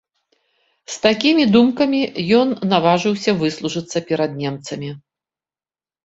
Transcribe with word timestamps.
З 0.91 0.95
такімі 1.05 1.43
думкамі 1.55 1.99
ён 2.37 2.47
наважыўся 2.71 3.31
выслужыцца 3.41 3.97
перад 4.09 4.31
немцамі. 4.41 4.89